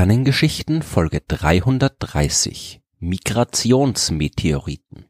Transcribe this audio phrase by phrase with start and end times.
[0.00, 5.04] Sternengeschichten Folge 330 Migrationsmeteoriten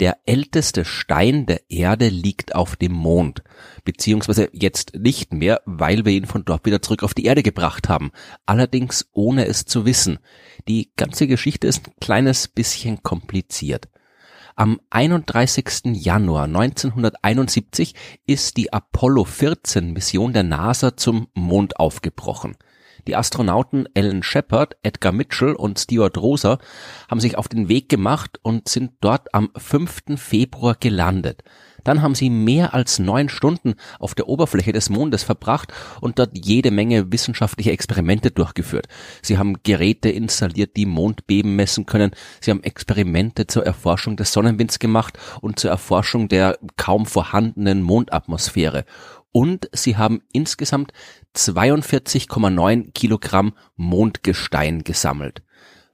[0.00, 3.42] Der älteste Stein der Erde liegt auf dem Mond,
[3.84, 7.90] beziehungsweise jetzt nicht mehr, weil wir ihn von dort wieder zurück auf die Erde gebracht
[7.90, 8.12] haben,
[8.46, 10.20] allerdings ohne es zu wissen.
[10.68, 13.90] Die ganze Geschichte ist ein kleines bisschen kompliziert.
[14.56, 15.92] Am 31.
[15.92, 22.56] Januar 1971 ist die Apollo 14 Mission der NASA zum Mond aufgebrochen.
[23.06, 26.58] Die Astronauten Alan Shepard, Edgar Mitchell und Stuart Rosa
[27.10, 30.16] haben sich auf den Weg gemacht und sind dort am 5.
[30.16, 31.42] Februar gelandet.
[31.84, 36.30] Dann haben sie mehr als neun Stunden auf der Oberfläche des Mondes verbracht und dort
[36.34, 38.86] jede Menge wissenschaftliche Experimente durchgeführt.
[39.20, 42.12] Sie haben Geräte installiert, die Mondbeben messen können.
[42.40, 48.84] Sie haben Experimente zur Erforschung des Sonnenwinds gemacht und zur Erforschung der kaum vorhandenen Mondatmosphäre
[49.32, 50.92] und sie haben insgesamt
[51.34, 55.42] 42,9 Kilogramm Mondgestein gesammelt.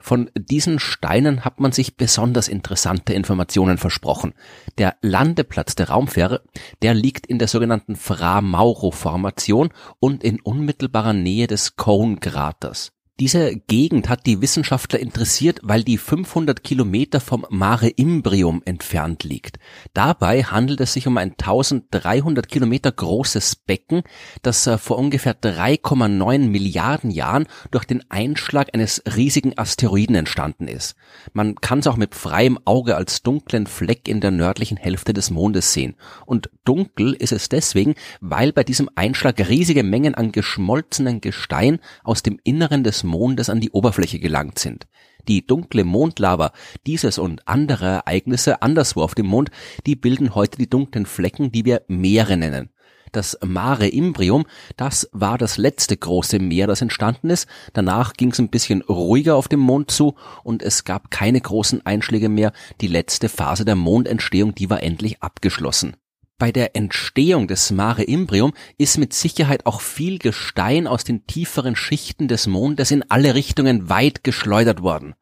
[0.01, 4.33] Von diesen Steinen hat man sich besonders interessante Informationen versprochen.
[4.79, 6.43] Der Landeplatz der Raumfähre,
[6.83, 12.93] der liegt in der sogenannten Fra-Mauro-Formation und in unmittelbarer Nähe des Cone-Kraters.
[13.21, 19.59] Diese Gegend hat die Wissenschaftler interessiert, weil die 500 Kilometer vom Mare Imbrium entfernt liegt.
[19.93, 24.05] Dabei handelt es sich um ein 1300 Kilometer großes Becken,
[24.43, 30.95] das äh, vor ungefähr 3,9 Milliarden Jahren durch den Einschlag eines riesigen Asteroiden entstanden ist.
[31.33, 35.31] Man kann es auch mit freiem Auge als dunklen Fleck in der nördlichen Hälfte des
[35.31, 35.97] Mondes sehen.
[36.25, 42.23] Und dunkel ist es deswegen, weil bei diesem Einschlag riesige Mengen an geschmolzenen Gestein aus
[42.23, 44.87] dem Inneren des Mondes an die Oberfläche gelangt sind.
[45.27, 46.53] Die dunkle Mondlava,
[46.87, 49.51] dieses und andere Ereignisse anderswo auf dem Mond,
[49.87, 52.71] die bilden heute die dunklen Flecken, die wir Meere nennen.
[53.13, 54.45] Das Mare Imbrium,
[54.77, 57.49] das war das letzte große Meer, das entstanden ist.
[57.73, 60.15] Danach ging es ein bisschen ruhiger auf dem Mond zu
[60.45, 62.53] und es gab keine großen Einschläge mehr.
[62.81, 65.97] Die letzte Phase der Mondentstehung, die war endlich abgeschlossen.
[66.41, 71.75] Bei der Entstehung des Mare Imbrium ist mit Sicherheit auch viel Gestein aus den tieferen
[71.75, 75.17] Schichten des Mondes in alle Richtungen weit geschleudert worden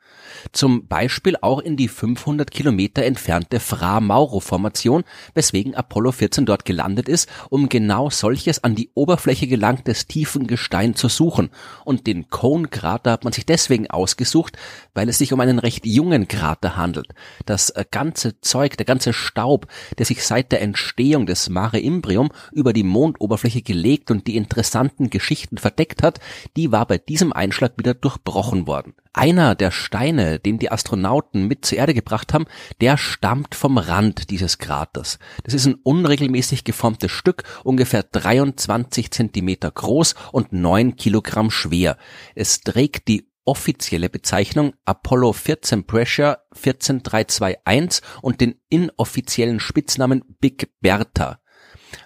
[0.53, 5.05] zum Beispiel auch in die 500 Kilometer entfernte Fra-Mauro-Formation,
[5.35, 10.95] weswegen Apollo 14 dort gelandet ist, um genau solches an die Oberfläche gelangtes tiefen Gestein
[10.95, 11.51] zu suchen.
[11.85, 14.57] Und den Cone-Krater hat man sich deswegen ausgesucht,
[14.95, 17.09] weil es sich um einen recht jungen Krater handelt.
[17.45, 19.67] Das äh, ganze Zeug, der ganze Staub,
[19.99, 25.09] der sich seit der Entstehung des Mare Imbrium über die Mondoberfläche gelegt und die interessanten
[25.11, 26.21] Geschichten verdeckt hat,
[26.57, 28.95] die war bei diesem Einschlag wieder durchbrochen worden.
[29.13, 32.45] Einer der Steine, den die Astronauten mit zur Erde gebracht haben,
[32.81, 35.19] der stammt vom Rand dieses Kraters.
[35.45, 41.97] Das ist ein unregelmäßig geformtes Stück, ungefähr 23 Zentimeter groß und 9 Kilogramm schwer.
[42.35, 51.41] Es trägt die offizielle Bezeichnung Apollo 14 Pressure 14321 und den inoffiziellen Spitznamen Big Bertha.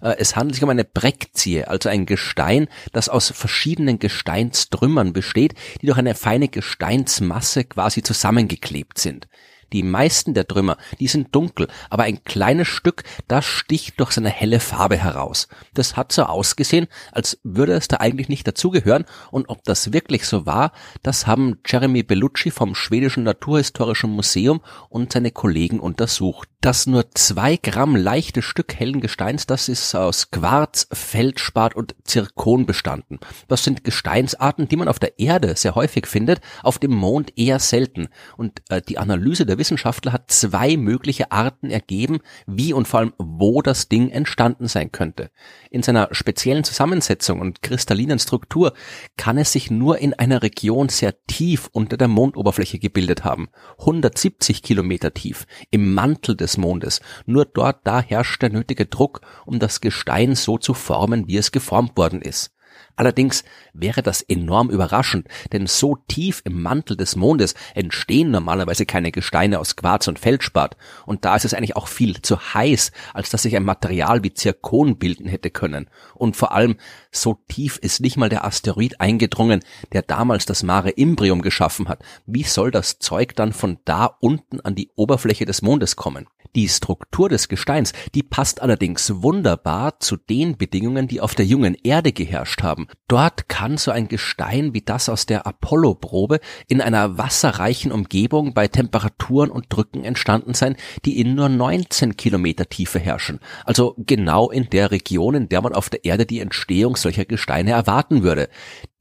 [0.01, 5.55] Äh, es handelt sich um eine Breckzie, also ein Gestein, das aus verschiedenen Gesteinstrümmern besteht,
[5.81, 9.29] die durch eine feine Gesteinsmasse quasi zusammengeklebt sind.
[9.73, 14.29] Die meisten der Trümmer, die sind dunkel, aber ein kleines Stück, das sticht durch seine
[14.29, 15.49] helle Farbe heraus.
[15.75, 20.27] Das hat so ausgesehen, als würde es da eigentlich nicht dazugehören und ob das wirklich
[20.27, 20.73] so war,
[21.03, 26.50] das haben Jeremy Bellucci vom schwedischen Naturhistorischen Museum und seine Kollegen untersucht.
[26.63, 32.67] Das nur zwei Gramm leichte Stück hellen Gesteins, das ist aus Quarz, Feldspat und Zirkon
[32.67, 33.19] bestanden.
[33.49, 37.61] Das sind Gesteinsarten, die man auf der Erde sehr häufig findet, auf dem Mond eher
[37.61, 38.09] selten.
[38.37, 43.15] Und äh, die Analyse der Wissenschaftler hat zwei mögliche Arten ergeben, wie und vor allem
[43.17, 45.31] wo das Ding entstanden sein könnte.
[45.71, 48.75] In seiner speziellen Zusammensetzung und kristallinen Struktur
[49.17, 53.49] kann es sich nur in einer Region sehr tief unter der Mondoberfläche gebildet haben,
[53.79, 57.01] 170 Kilometer tief, im Mantel des Mondes.
[57.27, 61.53] Nur dort da herrscht der nötige Druck, um das Gestein so zu formen, wie es
[61.53, 62.55] geformt worden ist.
[63.01, 69.11] Allerdings wäre das enorm überraschend, denn so tief im Mantel des Mondes entstehen normalerweise keine
[69.11, 70.77] Gesteine aus Quarz und Feldspat,
[71.07, 74.35] und da ist es eigentlich auch viel zu heiß, als dass sich ein Material wie
[74.35, 75.89] Zirkon bilden hätte können.
[76.15, 76.77] Und vor allem,
[77.11, 79.61] so tief ist nicht mal der Asteroid eingedrungen,
[79.95, 82.03] der damals das Mare Imbrium geschaffen hat.
[82.27, 86.27] Wie soll das Zeug dann von da unten an die Oberfläche des Mondes kommen?
[86.57, 91.77] Die Struktur des Gesteins, die passt allerdings wunderbar zu den Bedingungen, die auf der jungen
[91.77, 92.89] Erde geherrscht haben.
[93.09, 96.39] Dort kann so ein Gestein wie das aus der Apollo-Probe
[96.69, 102.69] in einer wasserreichen Umgebung bei Temperaturen und Drücken entstanden sein, die in nur 19 Kilometer
[102.69, 103.41] Tiefe herrschen.
[103.65, 107.73] Also genau in der Region, in der man auf der Erde die Entstehung solcher Gesteine
[107.73, 108.49] erwarten würde.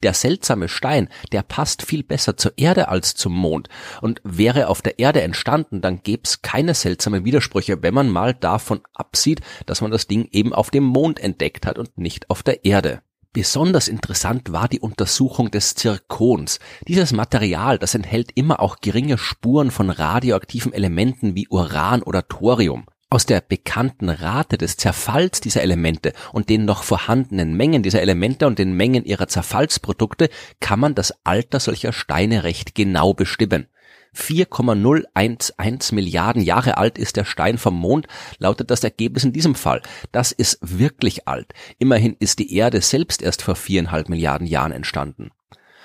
[0.02, 3.68] Der seltsame Stein, der passt viel besser zur Erde als zum Mond.
[4.00, 8.80] Und wäre auf der Erde entstanden, dann gäb's keine seltsamen Widersprüche, wenn man mal davon
[8.94, 12.64] absieht, dass man das Ding eben auf dem Mond entdeckt hat und nicht auf der
[12.64, 13.02] Erde.
[13.32, 16.58] Besonders interessant war die Untersuchung des Zirkons.
[16.88, 22.86] Dieses Material, das enthält immer auch geringe Spuren von radioaktiven Elementen wie Uran oder Thorium.
[23.08, 28.48] Aus der bekannten Rate des Zerfalls dieser Elemente und den noch vorhandenen Mengen dieser Elemente
[28.48, 30.28] und den Mengen ihrer Zerfallsprodukte
[30.58, 33.68] kann man das Alter solcher Steine recht genau bestimmen.
[34.12, 38.06] 4,011 Milliarden Jahre alt ist der Stein vom Mond,
[38.38, 39.82] lautet das Ergebnis in diesem Fall.
[40.12, 41.52] Das ist wirklich alt.
[41.78, 45.30] Immerhin ist die Erde selbst erst vor viereinhalb Milliarden Jahren entstanden.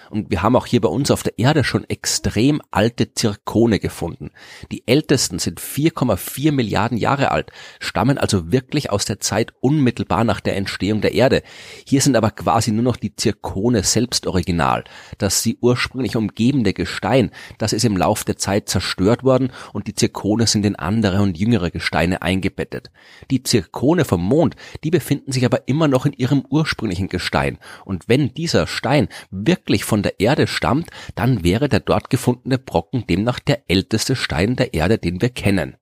[0.09, 4.31] Und wir haben auch hier bei uns auf der Erde schon extrem alte Zirkone gefunden.
[4.71, 10.39] Die ältesten sind 4,4 Milliarden Jahre alt, stammen also wirklich aus der Zeit unmittelbar nach
[10.39, 11.43] der Entstehung der Erde.
[11.85, 14.83] Hier sind aber quasi nur noch die Zirkone selbst original.
[15.17, 19.95] Das sie ursprünglich umgebende Gestein, das ist im Lauf der Zeit zerstört worden und die
[19.95, 22.91] Zirkone sind in andere und jüngere Gesteine eingebettet.
[23.31, 27.57] Die Zirkone vom Mond, die befinden sich aber immer noch in ihrem ursprünglichen Gestein.
[27.85, 32.57] Und wenn dieser Stein wirklich von von der Erde stammt, dann wäre der dort gefundene
[32.57, 35.77] Brocken demnach der älteste Stein der Erde, den wir kennen.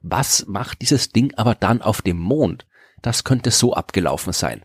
[0.00, 2.66] Was macht dieses Ding aber dann auf dem Mond?
[3.02, 4.64] Das könnte so abgelaufen sein.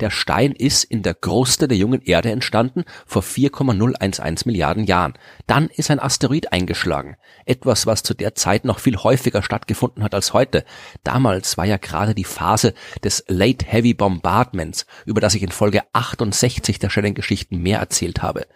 [0.00, 5.14] Der Stein ist in der Kruste der jungen Erde entstanden vor 4,011 Milliarden Jahren.
[5.46, 7.16] Dann ist ein Asteroid eingeschlagen.
[7.44, 10.64] Etwas, was zu der Zeit noch viel häufiger stattgefunden hat als heute.
[11.02, 15.82] Damals war ja gerade die Phase des Late Heavy Bombardments, über das ich in Folge
[15.92, 18.46] 68 der Geschichten mehr erzählt habe.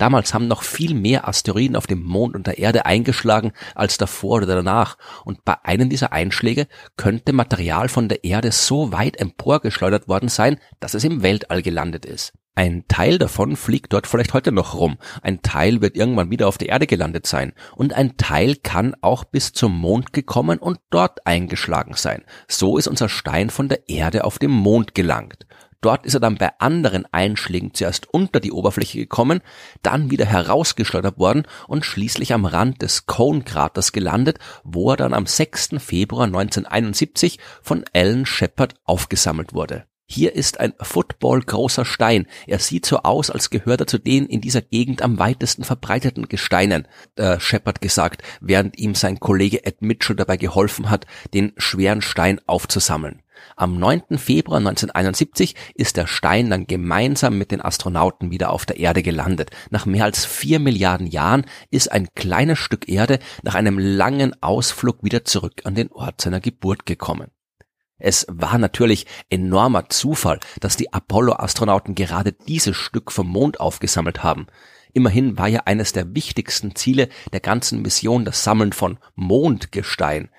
[0.00, 4.38] Damals haben noch viel mehr Asteroiden auf dem Mond und der Erde eingeschlagen als davor
[4.38, 4.96] oder danach.
[5.26, 10.58] Und bei einem dieser Einschläge könnte Material von der Erde so weit emporgeschleudert worden sein,
[10.80, 12.32] dass es im Weltall gelandet ist.
[12.54, 16.56] Ein Teil davon fliegt dort vielleicht heute noch rum, ein Teil wird irgendwann wieder auf
[16.56, 21.26] der Erde gelandet sein und ein Teil kann auch bis zum Mond gekommen und dort
[21.26, 22.24] eingeschlagen sein.
[22.48, 25.46] So ist unser Stein von der Erde auf dem Mond gelangt.
[25.80, 29.40] Dort ist er dann bei anderen Einschlägen zuerst unter die Oberfläche gekommen,
[29.82, 35.26] dann wieder herausgeschleudert worden und schließlich am Rand des Cone-Kraters gelandet, wo er dann am
[35.26, 35.70] 6.
[35.78, 39.89] Februar 1971 von Alan Shepard aufgesammelt wurde.
[40.12, 42.26] Hier ist ein Football großer Stein.
[42.48, 46.26] Er sieht so aus, als gehört er zu den in dieser Gegend am weitesten verbreiteten
[46.26, 52.02] Gesteinen, äh, Shepard gesagt, während ihm sein Kollege Ed Mitchell dabei geholfen hat, den schweren
[52.02, 53.22] Stein aufzusammeln.
[53.54, 54.18] Am 9.
[54.18, 59.52] Februar 1971 ist der Stein dann gemeinsam mit den Astronauten wieder auf der Erde gelandet.
[59.70, 65.04] Nach mehr als vier Milliarden Jahren ist ein kleines Stück Erde nach einem langen Ausflug
[65.04, 67.30] wieder zurück an den Ort seiner Geburt gekommen.
[68.00, 74.46] Es war natürlich enormer Zufall, dass die Apollo-Astronauten gerade dieses Stück vom Mond aufgesammelt haben.
[74.92, 80.30] Immerhin war ja eines der wichtigsten Ziele der ganzen Mission das Sammeln von Mondgestein.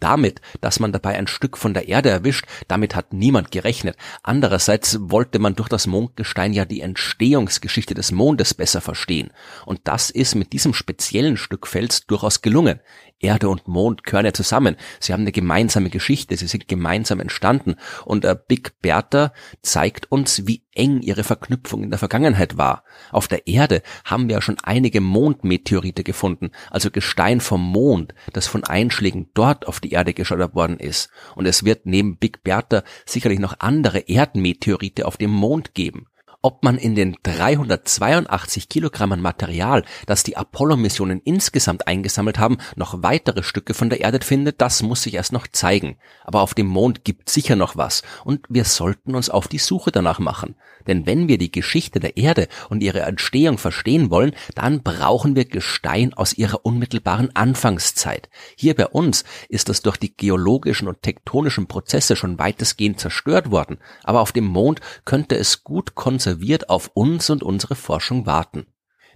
[0.00, 3.96] Damit, dass man dabei ein Stück von der Erde erwischt, damit hat niemand gerechnet.
[4.22, 9.30] Andererseits wollte man durch das Mondgestein ja die Entstehungsgeschichte des Mondes besser verstehen.
[9.66, 12.80] Und das ist mit diesem speziellen Stück Fels durchaus gelungen.
[13.20, 14.76] Erde und Mond gehören ja zusammen.
[15.00, 17.74] Sie haben eine gemeinsame Geschichte, sie sind gemeinsam entstanden.
[18.04, 19.32] Und äh, Big Bertha
[19.62, 22.84] zeigt uns, wie eng ihre Verknüpfung in der Vergangenheit war.
[23.10, 28.46] Auf der Erde haben wir ja schon einige Mondmeteorite gefunden, also Gestein vom Mond, das
[28.46, 31.10] von Einschlägen dort auf die Erde geschleudert worden ist.
[31.34, 36.06] Und es wird neben Big Bertha sicherlich noch andere Erdmeteorite auf dem Mond geben.
[36.40, 43.42] Ob man in den 382 Kilogramm Material, das die Apollo-Missionen insgesamt eingesammelt haben, noch weitere
[43.42, 45.96] Stücke von der Erde findet, das muss sich erst noch zeigen.
[46.22, 49.90] Aber auf dem Mond gibt sicher noch was und wir sollten uns auf die Suche
[49.90, 50.54] danach machen.
[50.86, 55.44] Denn wenn wir die Geschichte der Erde und ihre Entstehung verstehen wollen, dann brauchen wir
[55.44, 58.30] Gestein aus ihrer unmittelbaren Anfangszeit.
[58.54, 63.78] Hier bei uns ist das durch die geologischen und tektonischen Prozesse schon weitestgehend zerstört worden,
[64.04, 66.27] aber auf dem Mond könnte es gut konserviert
[66.68, 68.66] auf uns und unsere Forschung warten.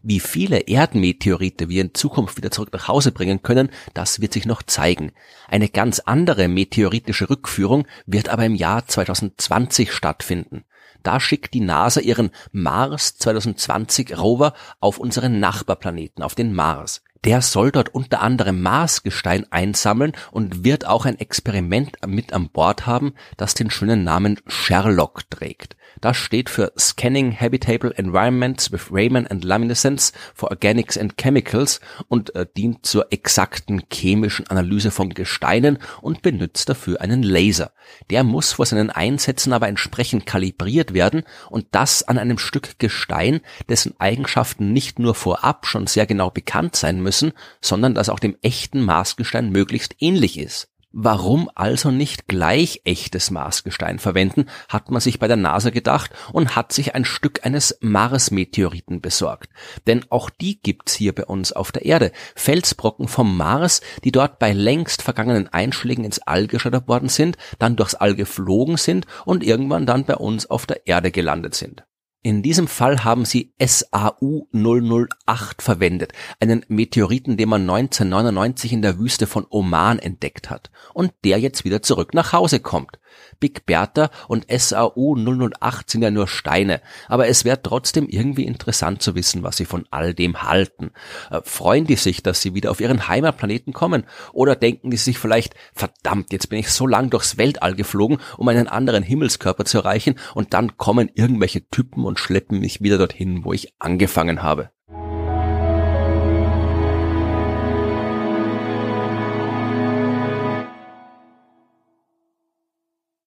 [0.04, 4.46] Wie viele Erdmeteorite wir in Zukunft wieder zurück nach Hause bringen können, das wird sich
[4.46, 5.12] noch zeigen.
[5.46, 10.64] Eine ganz andere meteoritische Rückführung wird aber im Jahr 2020 stattfinden.
[11.04, 17.02] Da schickt die NASA ihren Mars 2020 Rover auf unseren Nachbarplaneten, auf den Mars.
[17.24, 22.86] Der soll dort unter anderem Marsgestein einsammeln und wird auch ein Experiment mit an Bord
[22.86, 25.76] haben, das den schönen Namen Sherlock trägt.
[26.00, 32.34] Das steht für Scanning Habitable Environments with Raman and Luminescence for Organics and Chemicals und
[32.34, 37.72] äh, dient zur exakten chemischen Analyse von Gesteinen und benutzt dafür einen Laser.
[38.10, 43.40] Der muss vor seinen Einsätzen aber entsprechend kalibriert werden und das an einem Stück Gestein,
[43.68, 48.36] dessen Eigenschaften nicht nur vorab schon sehr genau bekannt sein müssen, sondern das auch dem
[48.42, 50.71] echten Marsgestein möglichst ähnlich ist.
[50.94, 56.54] Warum also nicht gleich echtes Marsgestein verwenden, hat man sich bei der NASA gedacht und
[56.54, 59.50] hat sich ein Stück eines Mars-Meteoriten besorgt.
[59.86, 62.12] Denn auch die gibt's hier bei uns auf der Erde.
[62.36, 67.76] Felsbrocken vom Mars, die dort bei längst vergangenen Einschlägen ins All geschleudert worden sind, dann
[67.76, 71.84] durchs All geflogen sind und irgendwann dann bei uns auf der Erde gelandet sind.
[72.24, 78.96] In diesem Fall haben sie SAU 008 verwendet, einen Meteoriten, den man 1999 in der
[79.00, 83.00] Wüste von Oman entdeckt hat und der jetzt wieder zurück nach Hause kommt.
[83.40, 89.02] Big Bertha und SAU 008 sind ja nur Steine, aber es wäre trotzdem irgendwie interessant
[89.02, 90.92] zu wissen, was sie von all dem halten.
[91.30, 94.04] Äh, freuen die sich, dass sie wieder auf ihren Heimatplaneten kommen?
[94.32, 98.48] Oder denken die sich vielleicht, verdammt, jetzt bin ich so lang durchs Weltall geflogen, um
[98.48, 103.42] einen anderen Himmelskörper zu erreichen und dann kommen irgendwelche Typen und schleppen mich wieder dorthin,
[103.42, 104.70] wo ich angefangen habe.